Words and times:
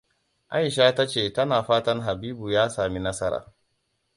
Aisha 0.49 0.95
ta 0.95 1.07
ce 1.07 1.31
tana 1.33 1.63
fatan 1.63 2.01
Habibu 2.01 2.49
ya 2.51 2.69
sami 2.69 2.99
nasara. 2.99 3.53